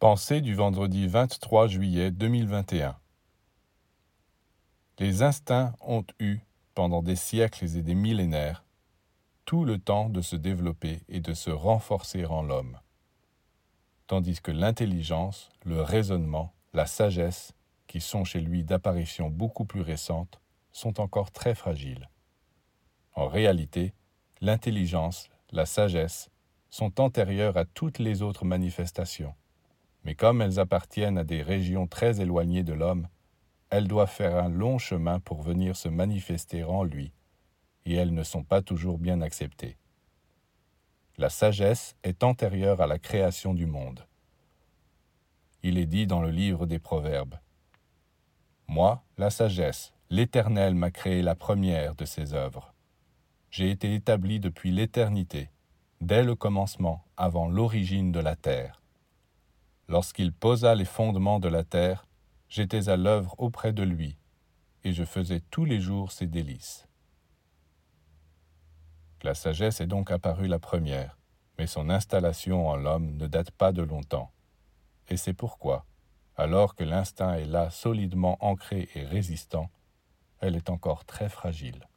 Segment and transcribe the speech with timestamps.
[0.00, 2.96] Pensée du vendredi 23 juillet 2021
[4.98, 6.38] Les instincts ont eu,
[6.74, 8.64] pendant des siècles et des millénaires,
[9.44, 12.78] tout le temps de se développer et de se renforcer en l'homme,
[14.06, 17.52] tandis que l'intelligence, le raisonnement, la sagesse,
[17.86, 20.40] qui sont chez lui d'apparition beaucoup plus récente,
[20.72, 22.08] sont encore très fragiles.
[23.12, 23.92] En réalité,
[24.40, 26.30] l'intelligence, la sagesse,
[26.70, 29.34] sont antérieures à toutes les autres manifestations
[30.04, 33.08] mais comme elles appartiennent à des régions très éloignées de l'homme,
[33.70, 37.12] elles doivent faire un long chemin pour venir se manifester en lui,
[37.84, 39.76] et elles ne sont pas toujours bien acceptées.
[41.18, 44.06] La sagesse est antérieure à la création du monde.
[45.62, 47.36] Il est dit dans le livre des Proverbes.
[48.66, 52.72] Moi, la sagesse, l'Éternel m'a créé la première de ses œuvres.
[53.50, 55.50] J'ai été établi depuis l'éternité,
[56.00, 58.80] dès le commencement, avant l'origine de la terre.
[59.90, 62.06] Lorsqu'il posa les fondements de la terre,
[62.48, 64.16] j'étais à l'œuvre auprès de lui,
[64.84, 66.86] et je faisais tous les jours ses délices.
[69.24, 71.18] La sagesse est donc apparue la première,
[71.58, 74.30] mais son installation en l'homme ne date pas de longtemps.
[75.08, 75.86] Et c'est pourquoi,
[76.36, 79.72] alors que l'instinct est là solidement ancré et résistant,
[80.38, 81.88] elle est encore très fragile.